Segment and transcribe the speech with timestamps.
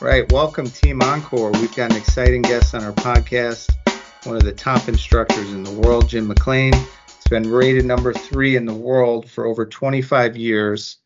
[0.00, 0.32] Right.
[0.32, 1.50] Welcome, Team Encore.
[1.52, 3.76] We've got an exciting guest on our podcast,
[4.24, 6.72] one of the top instructors in the world, Jim McLean.
[6.72, 10.96] He's been rated number three in the world for over 25 years.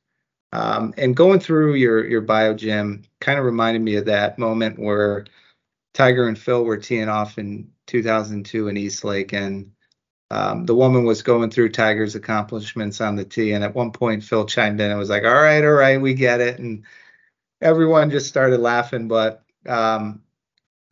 [0.53, 4.79] Um, and going through your your bio, Jim, kind of reminded me of that moment
[4.79, 5.27] where
[5.93, 9.73] Tiger and Phil were teeing off in 2002 in East Lake, and
[10.31, 14.23] um, the woman was going through Tiger's accomplishments on the tee, and at one point
[14.23, 16.85] Phil chimed in and was like, "All right, all right, we get it," and
[17.65, 19.09] everyone just started laughing.
[19.09, 20.23] But um,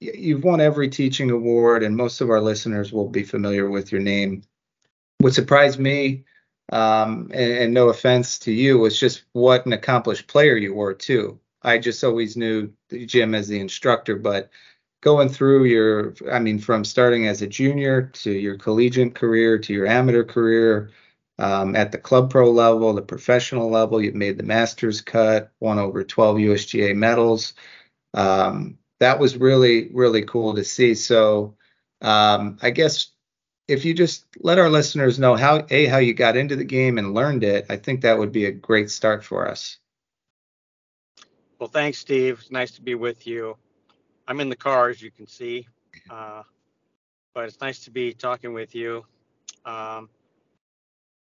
[0.01, 4.01] you've won every teaching award, and most of our listeners will be familiar with your
[4.01, 4.42] name.
[5.19, 6.24] What surprised me,
[6.73, 10.95] um, and, and, no offense to you, was just what an accomplished player you were
[10.95, 11.38] too.
[11.62, 12.73] I just always knew
[13.07, 14.51] Jim as the instructor, but
[15.01, 19.73] going through your, I mean, from starting as a junior to your collegiate career to
[19.73, 20.91] your amateur career,
[21.38, 24.02] um, at the club pro level, the professional level.
[24.02, 27.54] You've made the Masters cut, won over 12 USGA medals.
[28.14, 30.95] Um, that was really, really cool to see.
[30.95, 31.57] So
[32.01, 33.09] um, I guess
[33.68, 36.98] if you just let our listeners know how a how you got into the game
[36.98, 39.79] and learned it, I think that would be a great start for us.
[41.59, 42.38] Well, thanks, Steve.
[42.40, 43.57] It's nice to be with you.
[44.26, 45.66] I'm in the car, as you can see,
[46.10, 46.42] uh,
[47.35, 49.04] but it's nice to be talking with you.
[49.64, 50.09] Um,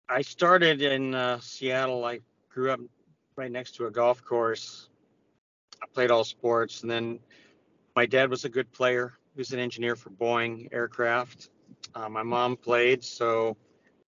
[0.10, 2.06] I started in uh, Seattle.
[2.06, 2.80] I grew up
[3.36, 4.88] right next to a golf course.
[5.84, 7.20] I played all sports, and then
[7.94, 9.14] my dad was a good player.
[9.36, 11.50] He was an engineer for Boeing aircraft.
[11.94, 13.58] Uh, my mom played, so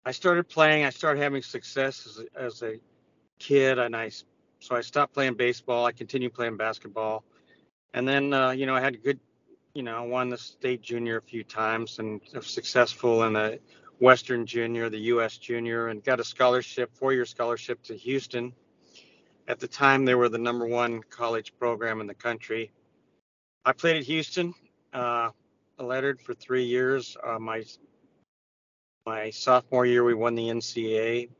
[0.04, 0.84] I started playing.
[0.84, 2.78] I started having success as a, as a
[3.38, 4.10] kid, and I
[4.60, 5.86] so I stopped playing baseball.
[5.86, 7.24] I continued playing basketball,
[7.94, 9.18] and then uh, you know I had good,
[9.72, 13.58] you know, I won the state junior a few times and was successful in the
[13.98, 15.38] Western Junior, the U.S.
[15.38, 18.52] Junior, and got a scholarship, four-year scholarship to Houston.
[19.48, 22.70] At the time, they were the number one college program in the country.
[23.64, 24.54] I played at Houston,
[24.92, 25.30] uh,
[25.78, 27.16] lettered for three years.
[27.24, 27.64] Uh, my
[29.06, 31.30] my sophomore year, we won the NCAA.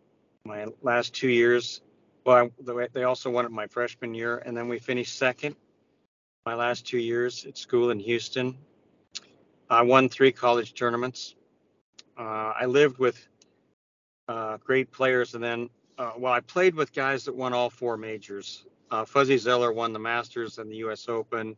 [0.44, 1.82] My last two years,
[2.24, 5.54] well, I, they also won it my freshman year, and then we finished second.
[6.46, 8.56] My last two years at school in Houston,
[9.68, 11.34] I won three college tournaments.
[12.18, 13.28] Uh, I lived with
[14.26, 17.96] uh, great players, and then uh, well, I played with guys that won all four
[17.96, 18.64] majors.
[18.90, 21.08] Uh, Fuzzy Zoeller won the Masters and the U.S.
[21.08, 21.56] Open.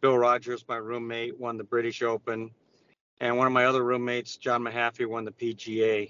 [0.00, 2.50] Bill Rogers, my roommate, won the British Open,
[3.20, 6.08] and one of my other roommates, John Mahaffey, won the PGA.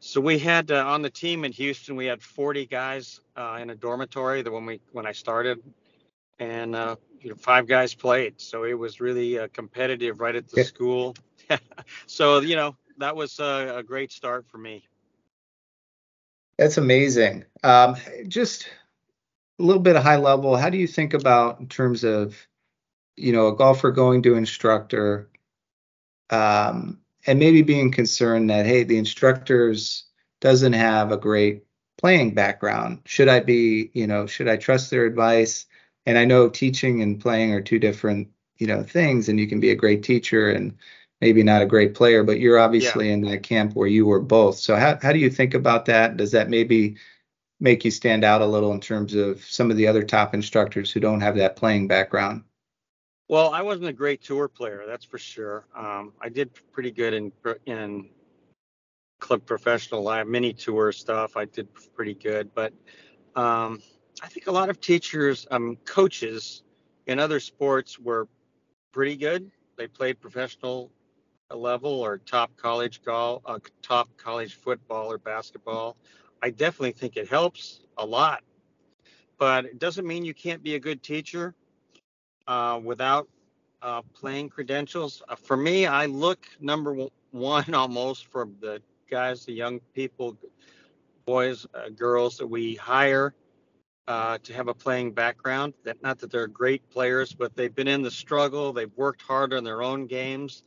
[0.00, 3.70] So we had uh, on the team in Houston, we had 40 guys uh, in
[3.70, 4.42] a dormitory.
[4.42, 5.58] The when we when I started,
[6.38, 6.74] and
[7.20, 8.40] you know, five guys played.
[8.40, 10.64] So it was really competitive right at the yeah.
[10.64, 11.16] school.
[12.06, 14.84] so you know that was a, a great start for me.
[16.58, 17.44] That's amazing.
[17.62, 18.68] Um, just
[19.58, 20.56] a little bit of high level.
[20.56, 22.36] How do you think about in terms of,
[23.16, 25.28] you know, a golfer going to instructor,
[26.30, 30.04] um, and maybe being concerned that hey, the instructors
[30.40, 31.64] doesn't have a great
[31.96, 33.00] playing background.
[33.04, 35.66] Should I be, you know, should I trust their advice?
[36.06, 39.60] And I know teaching and playing are two different, you know, things, and you can
[39.60, 40.74] be a great teacher and
[41.20, 43.14] maybe not a great player, but you're obviously yeah.
[43.14, 44.56] in that camp where you were both.
[44.56, 46.16] So how how do you think about that?
[46.16, 46.96] Does that maybe
[47.60, 50.92] make you stand out a little in terms of some of the other top instructors
[50.92, 52.44] who don't have that playing background?
[53.28, 55.66] Well, I wasn't a great tour player, that's for sure.
[55.74, 57.32] Um, I did pretty good in
[57.66, 58.10] in
[59.20, 61.36] club professional live mini tour stuff.
[61.36, 62.72] I did pretty good, but
[63.34, 63.82] um,
[64.22, 66.62] I think a lot of teachers, um, coaches
[67.06, 68.28] in other sports were
[68.92, 69.50] pretty good.
[69.76, 70.90] They played professional
[71.56, 75.96] level or top college golf, uh, top college football or basketball.
[76.42, 78.42] I definitely think it helps a lot,
[79.38, 81.54] but it doesn't mean you can't be a good teacher
[82.46, 83.28] uh, without
[83.82, 85.22] uh, playing credentials.
[85.28, 90.36] Uh, for me, I look number one almost for the guys, the young people,
[91.24, 93.34] boys, uh, girls that we hire.
[94.06, 97.86] Uh, to have a playing background that not that they're great players but they've been
[97.86, 100.62] in the struggle they've worked hard on their own games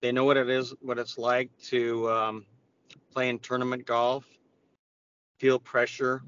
[0.00, 2.46] they know what it is, what it's like to um,
[3.12, 4.24] play in tournament golf,
[5.38, 6.22] feel pressure.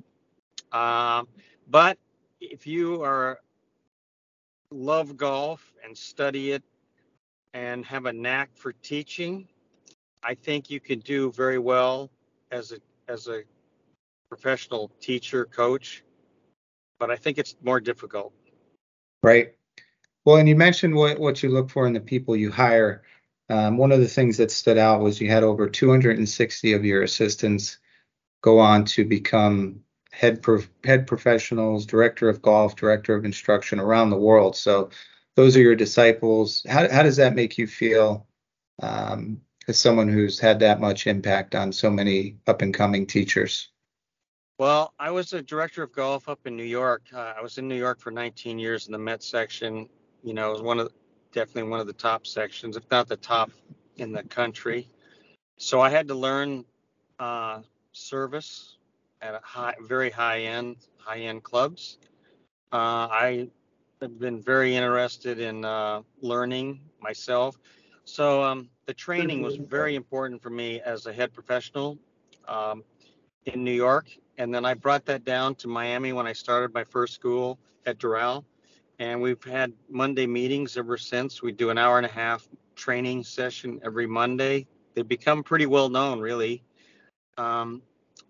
[0.72, 1.28] Um,
[1.68, 1.98] but
[2.40, 3.40] if you are
[4.70, 6.62] love golf and study it
[7.54, 9.48] and have a knack for teaching,
[10.22, 12.10] I think you can do very well
[12.50, 12.78] as a
[13.08, 13.42] as a
[14.28, 16.04] professional teacher coach.
[16.98, 18.32] But I think it's more difficult.
[19.22, 19.54] Right.
[20.24, 23.02] Well, and you mentioned what what you look for in the people you hire.
[23.50, 27.02] Um, one of the things that stood out was you had over 260 of your
[27.02, 27.78] assistants
[28.42, 29.80] go on to become
[30.12, 30.44] head
[30.84, 34.56] head professionals, director of golf, director of instruction around the world.
[34.56, 34.90] So
[35.34, 36.64] those are your disciples.
[36.68, 38.26] How how does that make you feel
[38.82, 43.68] um, as someone who's had that much impact on so many up and coming teachers?
[44.58, 47.02] Well, I was a director of golf up in New York.
[47.12, 49.88] Uh, I was in New York for 19 years in the Met section.
[50.22, 50.92] You know, it was one of the,
[51.32, 53.50] definitely one of the top sections, if not the top
[53.96, 54.88] in the country.
[55.56, 56.64] So I had to learn
[57.18, 57.60] uh,
[57.92, 58.76] service
[59.20, 61.98] at a high, very high end, high end clubs.
[62.72, 63.48] Uh, I
[64.00, 67.58] have been very interested in uh, learning myself.
[68.04, 71.98] So um, the training was very important for me as a head professional
[72.48, 72.82] um,
[73.44, 74.06] in New York
[74.40, 77.98] and then I brought that down to Miami when I started my first school at
[77.98, 78.42] Doral.
[79.00, 81.42] And we've had Monday meetings ever since.
[81.42, 84.66] We do an hour and a half training session every Monday.
[84.92, 86.62] They've become pretty well known, really.
[87.38, 87.80] Um,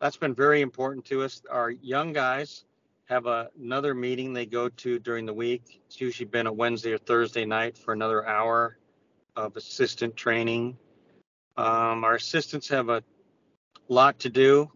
[0.00, 1.42] that's been very important to us.
[1.50, 2.64] Our young guys
[3.06, 5.82] have a, another meeting they go to during the week.
[5.86, 8.78] It's usually been a Wednesday or Thursday night for another hour
[9.34, 10.78] of assistant training.
[11.56, 13.02] Um, our assistants have a
[13.88, 14.70] lot to do.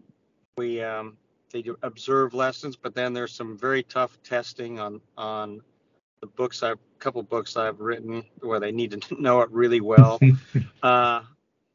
[0.57, 1.19] We um,
[1.53, 5.61] they observe lessons, but then there's some very tough testing on on
[6.25, 9.83] the books I've a couple books I've written where they need to know it really
[9.83, 10.19] well.
[10.83, 11.21] uh,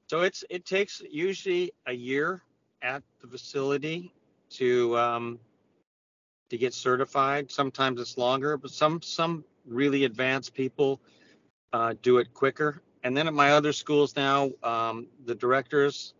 [0.07, 2.41] so it's it takes usually a year
[2.81, 4.11] at the facility
[4.51, 5.39] to um,
[6.49, 7.51] to get certified.
[7.51, 10.99] Sometimes it's longer, but some some really advanced people
[11.71, 12.81] uh, do it quicker.
[13.03, 16.15] And then at my other schools now, um, the directors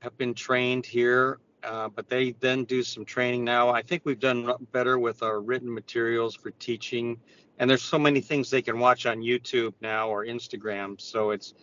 [0.00, 3.68] have been trained here uh, but they then do some training now.
[3.68, 7.18] I think we've done better with our written materials for teaching,
[7.60, 11.54] and there's so many things they can watch on YouTube now or Instagram, so it's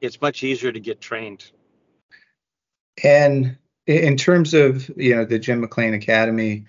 [0.00, 1.44] it's much easier to get trained.
[3.04, 6.64] And in terms of you know the Jim McLean Academy,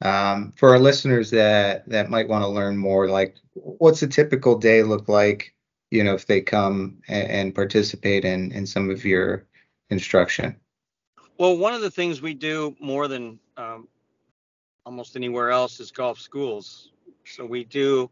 [0.00, 4.56] um, for our listeners that that might want to learn more, like what's a typical
[4.56, 5.52] day look like?
[5.90, 9.44] You know, if they come and, and participate in in some of your
[9.90, 10.54] instruction.
[11.36, 13.88] Well, one of the things we do more than um,
[14.86, 16.92] almost anywhere else is golf schools.
[17.24, 18.10] So we do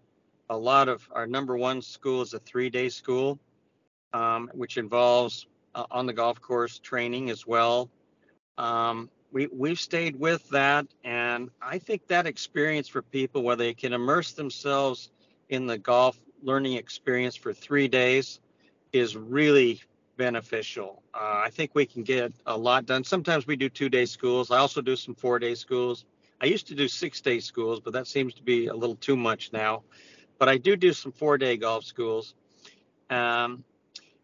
[0.50, 3.38] a lot of our number one school is a three day school,
[4.12, 7.90] um, which involves uh, on the golf course training as well.
[8.56, 10.86] Um, we, we've stayed with that.
[11.04, 15.10] And I think that experience for people where they can immerse themselves
[15.48, 18.40] in the golf learning experience for three days
[18.92, 19.80] is really
[20.16, 21.02] beneficial.
[21.14, 23.04] Uh, I think we can get a lot done.
[23.04, 24.50] Sometimes we do two day schools.
[24.50, 26.04] I also do some four day schools.
[26.40, 29.16] I used to do six day schools, but that seems to be a little too
[29.16, 29.82] much now.
[30.38, 32.34] But I do do some four day golf schools.
[33.10, 33.64] Um,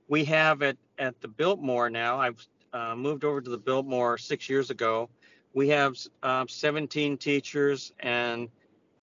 [0.09, 2.19] we have it at the Biltmore now.
[2.19, 5.09] I've uh, moved over to the Biltmore six years ago.
[5.55, 8.49] We have uh, 17 teachers and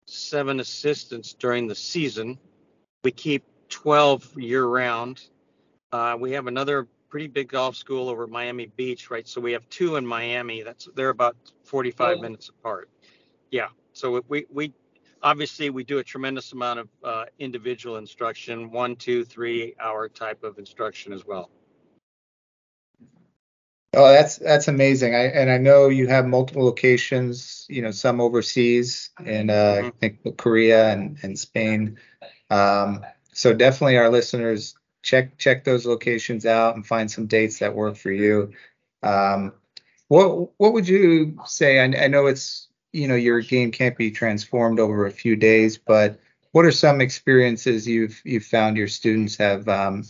[0.06, 2.38] seven assistants during the season.
[3.04, 5.22] We keep 12 year round
[5.92, 9.28] uh, we have another pretty big golf school over Miami Beach, right?
[9.28, 10.64] So we have two in Miami.
[10.64, 12.22] That's they're about 45 oh.
[12.22, 12.90] minutes apart.
[13.50, 13.68] Yeah.
[13.94, 14.74] So we we
[15.24, 20.44] obviously we do a tremendous amount of uh, individual instruction, one, two, three hour type
[20.44, 21.50] of instruction as well.
[23.94, 25.16] Oh, that's that's amazing.
[25.16, 27.66] I and I know you have multiple locations.
[27.70, 29.88] You know, some overseas in uh, mm-hmm.
[29.88, 31.98] I think Korea and and Spain.
[32.50, 37.76] Um, so definitely, our listeners check check those locations out and find some dates that
[37.76, 38.54] work for you.
[39.04, 39.54] Um,
[40.08, 41.80] what what would you say?
[41.80, 45.78] I, I, know it's you know your game can't be transformed over a few days,
[45.78, 46.20] but
[46.52, 50.04] what are some experiences you've you've found your students have um,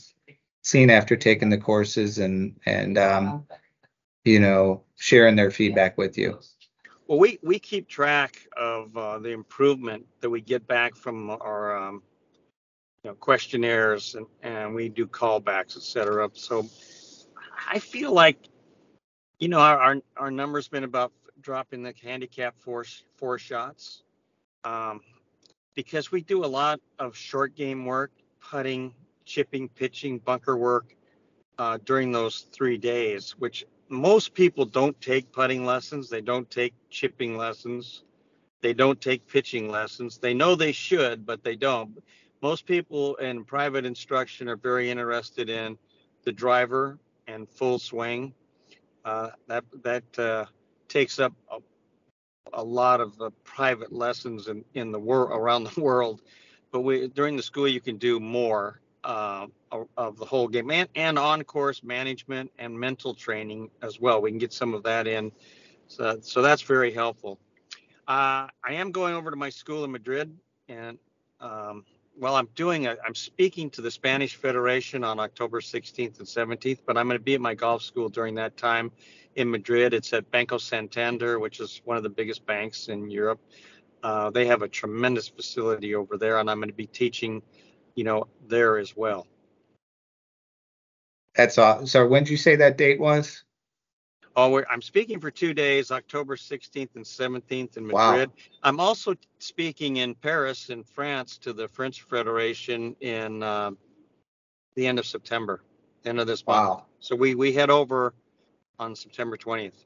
[0.63, 3.45] seen after taking the courses and and um,
[4.25, 6.39] you know sharing their feedback with you?
[7.07, 11.77] Well, we we keep track of uh, the improvement that we get back from our
[11.77, 12.03] um,
[13.03, 16.29] you know, questionnaires and, and we do callbacks, et cetera.
[16.33, 16.67] So
[17.67, 18.37] I feel like,
[19.39, 22.85] you know, our, our, our number's been about dropping the handicap four,
[23.15, 24.03] four shots
[24.63, 25.01] um,
[25.75, 28.93] because we do a lot of short game work, putting,
[29.25, 30.95] chipping, pitching, bunker work
[31.57, 36.09] uh, during those three days, which most people don't take putting lessons.
[36.09, 38.03] They don't take chipping lessons.
[38.61, 40.17] They don't take pitching lessons.
[40.17, 41.97] They know they should, but they don't
[42.41, 45.77] most people in private instruction are very interested in
[46.23, 46.97] the driver
[47.27, 48.33] and full swing.
[49.05, 50.45] Uh, that that uh,
[50.91, 51.57] takes up a,
[52.53, 56.21] a lot of uh, private lessons in, in the world around the world.
[56.71, 59.47] But we during the school you can do more uh,
[59.97, 64.21] of the whole game and, and on course management and mental training as well.
[64.21, 65.31] We can get some of that in.
[65.87, 67.39] So, so that's very helpful.
[68.07, 70.35] Uh, I am going over to my school in Madrid,
[70.67, 70.97] and
[71.39, 71.85] um,
[72.17, 76.79] well, I'm doing a, I'm speaking to the Spanish Federation on October 16th and 17th,
[76.85, 78.91] but I'm going to be at my golf school during that time
[79.35, 79.93] in Madrid.
[79.93, 83.39] It's at Banco Santander, which is one of the biggest banks in Europe.
[84.03, 87.41] Uh, they have a tremendous facility over there, and I'm going to be teaching,
[87.95, 89.27] you know, there as well.
[91.35, 91.85] That's all.
[91.85, 93.43] So when did you say that date was?
[94.35, 98.29] Oh, I'm speaking for two days, October 16th and 17th in Madrid.
[98.29, 98.35] Wow.
[98.63, 103.71] I'm also speaking in Paris, in France, to the French Federation in uh,
[104.75, 105.61] the end of September,
[106.05, 106.69] end of this month.
[106.69, 106.85] Wow.
[106.99, 108.13] So we we head over
[108.81, 109.85] on September 20th.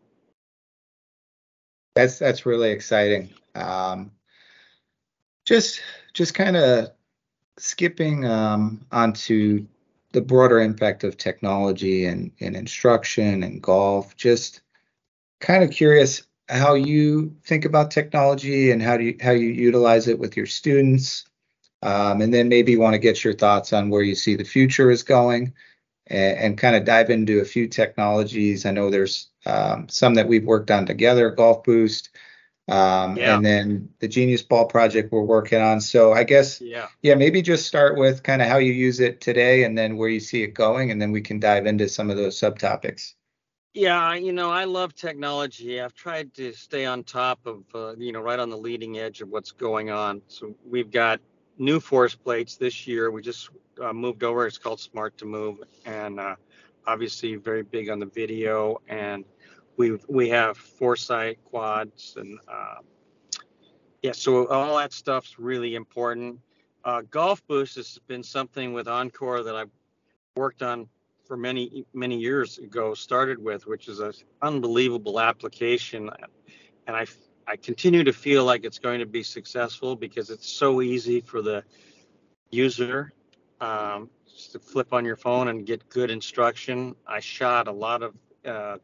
[1.95, 3.29] That's that's really exciting.
[3.53, 4.11] Um,
[5.45, 5.81] just
[6.13, 6.89] just kind of
[7.57, 9.65] skipping um, onto
[10.11, 14.15] the broader impact of technology and, and instruction and golf.
[14.15, 14.61] Just
[15.41, 20.07] kind of curious how you think about technology and how do you how you utilize
[20.07, 21.25] it with your students.
[21.81, 24.89] Um, and then maybe want to get your thoughts on where you see the future
[24.89, 25.53] is going
[26.07, 28.65] and, and kind of dive into a few technologies.
[28.65, 32.09] I know there's um, some that we've worked on together, Golf Boost,
[32.67, 33.35] um, yeah.
[33.35, 35.79] and then the Genius Ball project we're working on.
[35.81, 39.21] So I guess, yeah, yeah, maybe just start with kind of how you use it
[39.21, 42.09] today, and then where you see it going, and then we can dive into some
[42.09, 43.13] of those subtopics.
[43.75, 45.81] Yeah, you know, I love technology.
[45.81, 49.19] I've tried to stay on top of, uh, you know, right on the leading edge
[49.19, 50.21] of what's going on.
[50.29, 51.19] So we've got
[51.57, 53.12] new force plates this year.
[53.12, 53.50] We just
[53.82, 54.48] uh, moved over.
[54.48, 56.36] It's called Smart2Move, and uh,
[56.88, 59.25] obviously very big on the video and
[59.77, 62.75] we we have foresight quads and uh,
[64.05, 66.39] yeah, so all that stuff's really important.
[66.84, 69.72] Uh, golf boost has been something with Encore that I've
[70.36, 70.88] worked on
[71.25, 72.94] for many many years ago.
[72.94, 74.13] Started with, which is an
[74.44, 76.12] unbelievable application,
[76.86, 77.08] and I
[77.48, 81.41] I continue to feel like it's going to be successful because it's so easy for
[81.41, 81.63] the
[82.51, 83.12] user
[83.62, 86.95] um, just to flip on your phone and get good instruction.
[87.07, 88.77] I shot a lot of uh,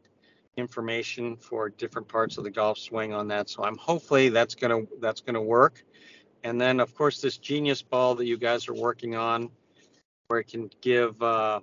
[0.56, 3.48] information for different parts of the golf swing on that.
[3.48, 5.84] So I'm hopefully that's gonna that's gonna work.
[6.44, 9.50] And then of course this Genius ball that you guys are working on,
[10.28, 11.60] where it can give uh,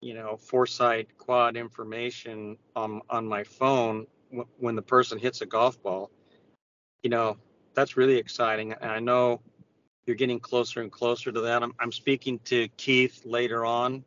[0.00, 5.46] you know foresight quad information on on my phone w- when the person hits a
[5.46, 6.10] golf ball.
[7.02, 7.36] You know
[7.74, 9.40] that's really exciting, and I know
[10.08, 11.62] you're getting closer and closer to that.
[11.62, 14.02] I'm, I'm speaking to Keith later on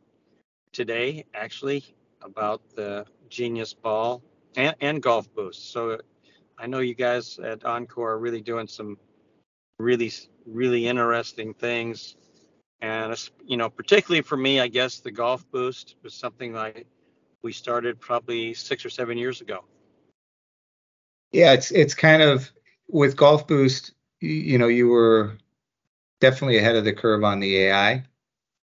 [0.72, 4.20] today, actually, about the Genius Ball
[4.56, 5.70] and, and Golf Boost.
[5.70, 5.98] So
[6.58, 8.98] I know you guys at Encore are really doing some
[9.78, 10.12] really,
[10.44, 12.16] really interesting things.
[12.80, 13.16] And,
[13.46, 16.84] you know, particularly for me, I guess the Golf Boost was something like
[17.42, 19.64] we started probably six or seven years ago.
[21.30, 22.50] Yeah, it's it's kind of
[22.88, 25.38] with Golf Boost, you know, you were
[26.22, 28.04] definitely ahead of the curve on the AI,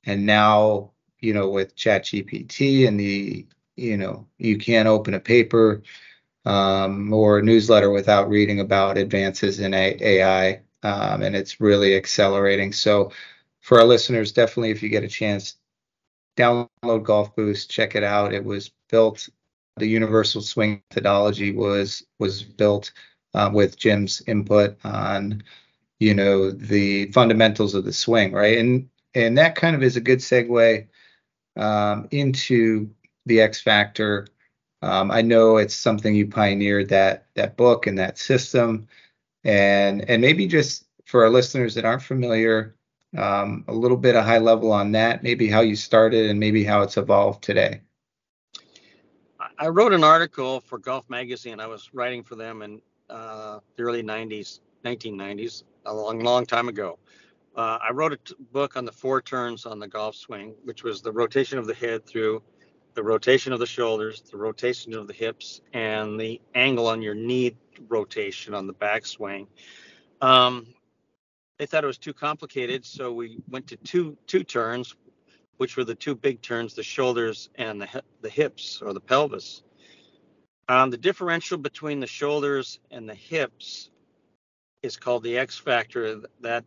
[0.05, 5.83] and now you know with ChatGPT and the you know you can't open a paper
[6.45, 12.73] um, or a newsletter without reading about advances in AI, um, and it's really accelerating.
[12.73, 13.13] So
[13.61, 15.57] for our listeners, definitely if you get a chance,
[16.37, 18.35] download Golf Boost, check it out.
[18.35, 19.29] It was built.
[19.77, 22.93] The universal swing methodology was was built
[23.35, 25.45] uh, with Jim's input on
[26.01, 28.59] you know the fundamentals of the swing, right?
[28.59, 30.87] And and that kind of is a good segue
[31.57, 32.91] um, into
[33.27, 34.27] the X Factor.
[34.83, 38.89] Um, I know it's something you pioneered that that book and that system,
[39.45, 42.77] and and maybe just for our listeners that aren't familiar,
[43.17, 46.65] um, a little bit of high level on that, maybe how you started and maybe
[46.65, 47.81] how it's evolved today.
[49.59, 51.61] I wrote an article for Golf Magazine.
[51.61, 56.69] I was writing for them in uh, the early 90s, 1990s, a long, long time
[56.69, 56.99] ago.
[57.57, 60.83] Uh, I wrote a t- book on the four turns on the golf swing, which
[60.85, 62.43] was the rotation of the head through
[62.95, 67.15] the rotation of the shoulders, the rotation of the hips, and the angle on your
[67.15, 67.57] knee
[67.89, 69.47] rotation on the backswing.
[70.21, 70.67] Um,
[71.59, 74.95] they thought it was too complicated, so we went to two two turns,
[75.57, 79.63] which were the two big turns: the shoulders and the the hips or the pelvis.
[80.69, 83.91] Um, the differential between the shoulders and the hips
[84.83, 86.23] is called the X factor.
[86.41, 86.65] That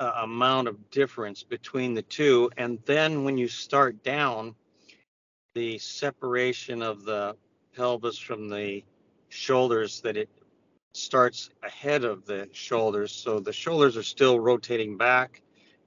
[0.00, 4.54] uh, amount of difference between the two, and then when you start down
[5.54, 7.36] the separation of the
[7.74, 8.84] pelvis from the
[9.28, 10.28] shoulders that it
[10.92, 13.12] starts ahead of the shoulders.
[13.12, 15.42] So the shoulders are still rotating back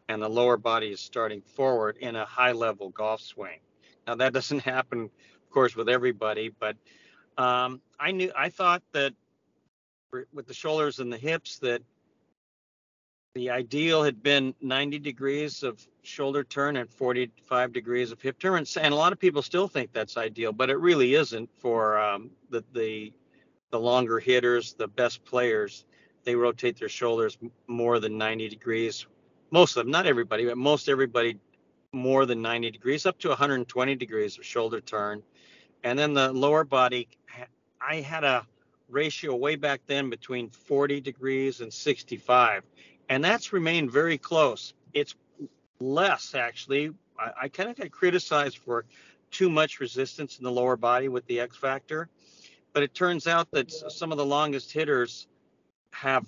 [0.08, 3.60] and the lower body is starting forward in a high level golf swing.
[4.08, 6.76] Now that doesn't happen, of course, with everybody, but
[7.38, 9.14] um, I knew I thought that
[10.34, 11.82] with the shoulders and the hips that
[13.34, 18.66] the ideal had been 90 degrees of shoulder turn and 45 degrees of hip turn.
[18.80, 22.32] And a lot of people still think that's ideal, but it really isn't for um,
[22.50, 23.14] the, the
[23.72, 25.86] the longer hitters, the best players.
[26.26, 27.38] They rotate their shoulders
[27.68, 29.08] more than 90 degrees.
[29.50, 31.40] Most of them, not everybody, but most everybody
[31.94, 35.24] more than 90 degrees, up to 120 degrees of shoulder turn.
[35.84, 37.08] And then the lower body,
[37.82, 38.46] I had a
[38.92, 42.64] ratio way back then between 40 degrees and 65,
[43.10, 44.74] and that's remained very close.
[44.94, 45.16] It's
[45.80, 46.92] less actually.
[47.20, 48.86] I, I kind of got criticized for
[49.32, 52.10] too much resistance in the lower body with the X Factor,
[52.74, 55.28] but it turns out that some of the longest hitters
[55.94, 56.26] have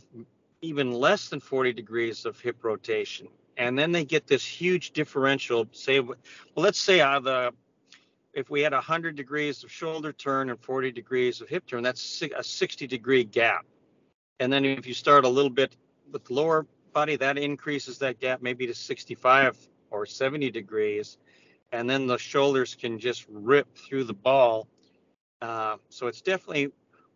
[0.61, 3.27] even less than 40 degrees of hip rotation
[3.57, 5.67] and then they get this huge differential.
[5.71, 6.17] Say, well,
[6.55, 7.53] let's say out of the
[8.33, 12.23] if we had 100 degrees of shoulder turn and 40 degrees of hip turn, that's
[12.35, 13.65] a 60 degree gap.
[14.39, 15.75] And then if you start a little bit
[16.11, 19.57] with lower body, that increases that gap maybe to 65
[19.91, 21.17] or 70 degrees.
[21.71, 24.67] And then the shoulders can just rip through the ball.
[25.41, 26.71] Uh, so it's definitely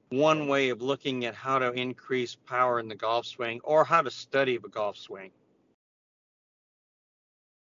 [0.10, 4.02] one way of looking at how to increase power in the golf swing or how
[4.02, 5.32] to study the golf swing.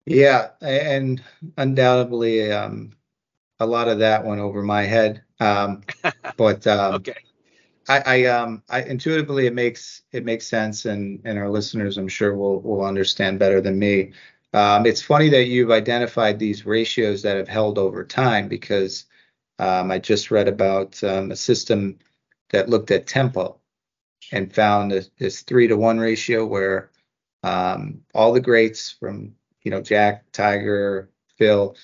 [0.06, 1.22] Yeah, and
[1.56, 2.92] undoubtedly, um,
[3.60, 5.22] a lot of that went over my head.
[5.40, 5.82] Um,
[6.36, 7.14] but um, okay,
[7.88, 12.08] I, I, um, I intuitively it makes it makes sense, and and our listeners, I'm
[12.08, 14.12] sure, will will understand better than me.
[14.52, 19.06] Um, it's funny that you've identified these ratios that have held over time because
[19.58, 21.98] um, I just read about um, a system
[22.50, 23.58] that looked at tempo
[24.30, 26.90] and found this, this three to one ratio where
[27.42, 29.34] um, all the greats from
[29.64, 31.74] you know, Jack, Tiger, Phil,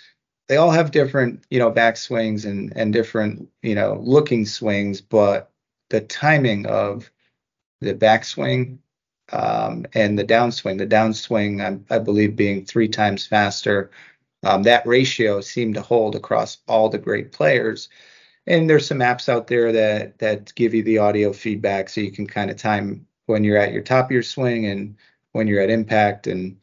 [0.50, 5.00] they all have different, you know, back swings and and different, you know, looking swings,
[5.00, 5.52] but
[5.90, 7.08] the timing of
[7.80, 8.78] the backswing
[9.32, 13.92] um, and the downswing, the downswing, I, I believe, being three times faster,
[14.42, 17.88] um, that ratio seemed to hold across all the great players.
[18.48, 22.10] And there's some apps out there that that give you the audio feedback, so you
[22.10, 24.96] can kind of time when you're at your top of your swing and
[25.30, 26.56] when you're at impact and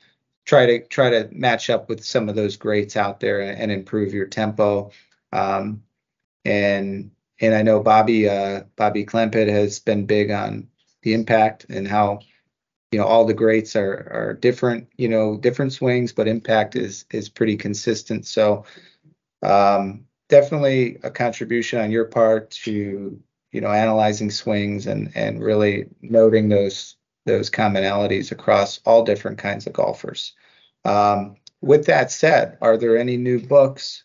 [0.47, 4.13] try to try to match up with some of those greats out there and, improve
[4.13, 4.91] your tempo.
[5.31, 5.83] Um,
[6.45, 10.69] and and I know Bobby uh, Bobby Clampett has been big on
[11.03, 12.21] the impact and how
[12.91, 17.05] you know all the greats are are different you know different swings but impact is
[17.12, 18.65] is pretty consistent so
[19.43, 25.88] um, definitely a contribution on your part to you know analyzing swings and and really
[26.01, 26.96] noting those
[27.27, 30.33] those commonalities across all different kinds of golfers.
[30.83, 34.03] Um, with that said, are there any new books,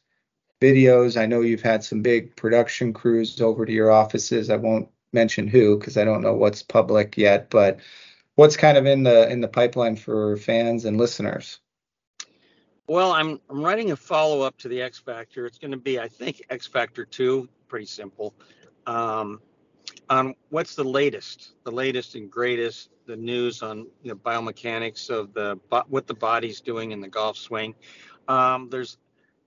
[0.61, 1.21] videos?
[1.21, 4.51] I know you've had some big production crews over to your offices.
[4.51, 7.81] I won't mention who because I don't know what's public yet, but
[8.35, 11.61] what's kind of in the in the pipeline for fans and listeners?
[12.87, 15.47] Well, I'm I'm writing a follow up to the X Factor.
[15.47, 17.49] It's going to be, I think, X Factor two.
[17.69, 18.35] Pretty simple.
[18.87, 19.41] Um,
[20.11, 25.59] on what's the latest, the latest and greatest, the news on know, biomechanics of the
[25.89, 27.75] what the body's doing in the golf swing.
[28.29, 28.99] Um, there's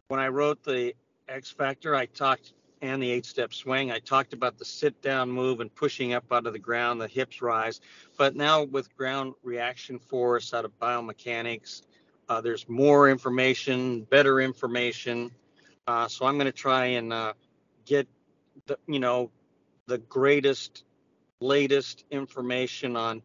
[0.07, 0.93] when I wrote the
[1.27, 3.91] X Factor, I talked and the eight step swing.
[3.91, 7.07] I talked about the sit down move and pushing up out of the ground, the
[7.07, 7.81] hips rise.
[8.17, 11.83] But now with ground reaction force out of biomechanics,
[12.29, 15.31] uh, there's more information, better information.
[15.87, 17.33] Uh, so I'm going to try and uh,
[17.85, 18.07] get
[18.65, 19.31] the, you know,
[19.87, 20.83] the greatest,
[21.39, 23.21] latest information on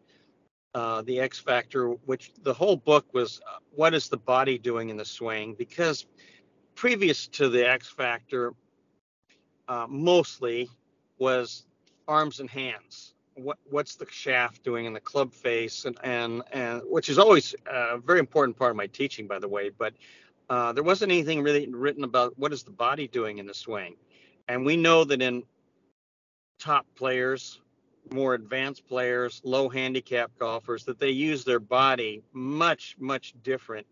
[0.75, 4.89] uh, the X Factor, which the whole book was uh, what is the body doing
[4.89, 5.55] in the swing?
[5.55, 6.07] Because
[6.75, 8.53] previous to the X Factor,
[9.69, 10.69] uh, mostly
[11.19, 11.67] was
[12.07, 13.15] arms and hands.
[13.35, 17.55] What what's the shaft doing in the club face, and and, and which is always
[17.67, 19.71] a very important part of my teaching, by the way.
[19.71, 19.95] But
[20.49, 23.97] uh, there wasn't anything really written about what is the body doing in the swing,
[24.49, 25.43] and we know that in
[26.61, 27.61] top players,
[28.13, 33.87] more advanced players, low handicap golfers, that they use their body much, much different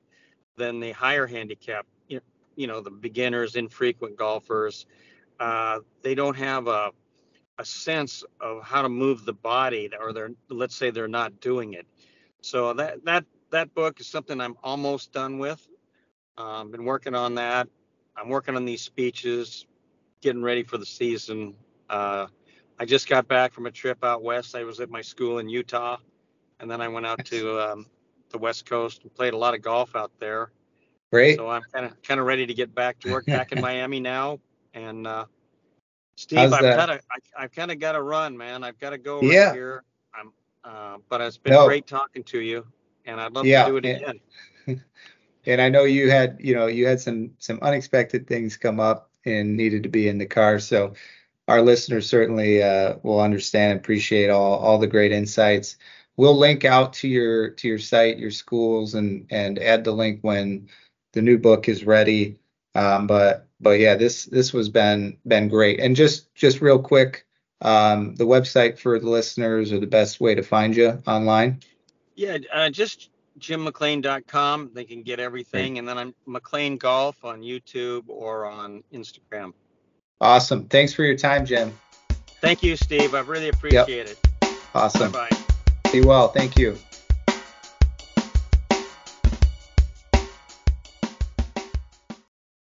[0.57, 4.87] than the higher handicap, you know, the beginners, infrequent golfers.
[5.39, 6.91] Uh, they don't have a,
[7.59, 11.75] a sense of how to move the body, or they're, let's say they're not doing
[11.75, 11.87] it.
[12.41, 15.67] So that, that, that book is something I'm almost done with.
[16.37, 17.69] I've um, been working on that.
[18.17, 19.67] I'm working on these speeches,
[20.21, 21.55] getting ready for the season.
[21.89, 22.27] Uh,
[22.79, 24.55] I just got back from a trip out west.
[24.55, 25.99] I was at my school in Utah,
[26.61, 27.87] and then I went out to um,
[28.31, 30.53] the West Coast and played a lot of golf out there.
[31.11, 31.37] Great.
[31.37, 34.01] So I'm kind of kind of ready to get back to work back in Miami
[34.01, 34.39] now,
[34.75, 35.25] and uh,
[36.17, 37.01] Steve, How's I've kind of
[37.37, 38.63] I've kind of got to run, man.
[38.63, 39.53] I've got to go right yeah.
[39.53, 39.85] here.
[40.15, 40.33] I'm,
[40.65, 41.67] uh, but it's been no.
[41.67, 42.67] great talking to you,
[43.07, 43.65] and I'd love yeah.
[43.65, 44.21] to do it again.
[45.47, 49.11] and I know you had, you know, you had some some unexpected things come up
[49.25, 50.59] and needed to be in the car.
[50.59, 50.95] So
[51.49, 55.77] our listeners certainly uh, will understand and appreciate all all the great insights.
[56.17, 60.21] We'll link out to your to your site, your schools, and and add the link
[60.23, 60.69] when
[61.15, 62.39] the new book is ready.
[62.75, 65.81] Um, but but yeah, this this was been been great.
[65.81, 67.27] And just just real quick,
[67.63, 71.61] um, the website for the listeners or the best way to find you online.
[72.15, 74.73] Yeah, uh, just jimmclean.com.
[74.75, 75.79] They can get everything.
[75.79, 79.53] And then I'm McLean Golf on YouTube or on Instagram.
[80.21, 80.65] Awesome.
[80.65, 81.73] Thanks for your time, Jim.
[82.41, 83.15] Thank you, Steve.
[83.15, 84.09] I really appreciate yep.
[84.09, 84.59] it.
[84.75, 85.13] Awesome.
[85.13, 85.31] Bye.
[85.93, 86.29] Be well.
[86.29, 86.79] Thank you.